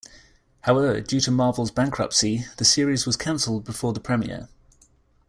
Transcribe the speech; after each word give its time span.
However, 0.61 0.99
due 0.99 1.19
to 1.21 1.29
Marvel's 1.29 1.69
bankruptcy 1.69 2.45
the 2.57 2.65
series 2.65 3.05
was 3.05 3.15
canceled 3.15 3.65
before 3.65 3.93
the 3.93 3.99
premiere. 3.99 4.49